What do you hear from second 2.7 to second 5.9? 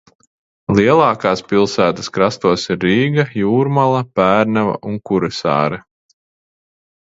ir Rīga, Jūrmala, Pērnava un Kuresāre.